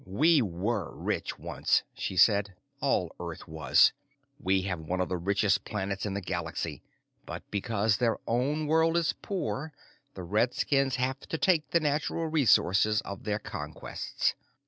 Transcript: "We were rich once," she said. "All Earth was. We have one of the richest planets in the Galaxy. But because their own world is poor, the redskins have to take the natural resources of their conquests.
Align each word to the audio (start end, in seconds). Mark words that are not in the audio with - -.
"We 0.03 0.41
were 0.41 0.91
rich 0.95 1.37
once," 1.37 1.83
she 1.93 2.17
said. 2.17 2.55
"All 2.79 3.15
Earth 3.19 3.47
was. 3.47 3.93
We 4.39 4.63
have 4.63 4.79
one 4.79 4.99
of 4.99 5.09
the 5.09 5.17
richest 5.17 5.63
planets 5.63 6.07
in 6.07 6.15
the 6.15 6.21
Galaxy. 6.21 6.81
But 7.27 7.43
because 7.51 7.97
their 7.97 8.17
own 8.25 8.65
world 8.65 8.97
is 8.97 9.13
poor, 9.21 9.73
the 10.15 10.23
redskins 10.23 10.95
have 10.95 11.19
to 11.19 11.37
take 11.37 11.69
the 11.69 11.79
natural 11.79 12.25
resources 12.29 13.01
of 13.01 13.25
their 13.25 13.37
conquests. 13.37 14.33